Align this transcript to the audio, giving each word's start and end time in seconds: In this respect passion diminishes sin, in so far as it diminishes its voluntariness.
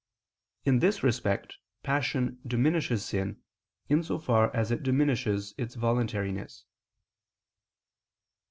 In 0.65 0.79
this 0.79 1.03
respect 1.03 1.57
passion 1.83 2.39
diminishes 2.47 3.05
sin, 3.05 3.43
in 3.87 4.01
so 4.01 4.17
far 4.17 4.49
as 4.55 4.71
it 4.71 4.81
diminishes 4.81 5.53
its 5.59 5.75
voluntariness. 5.75 6.65